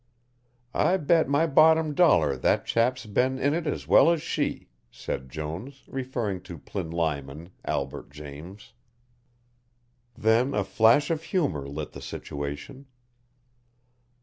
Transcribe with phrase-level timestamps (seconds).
[0.73, 5.29] "I bet my bottom dollar that chap's been in it as well as she," said
[5.29, 8.73] Jones, referring to Plinlimon, Albert James.
[10.17, 12.87] Then a flash of humour lit the situation.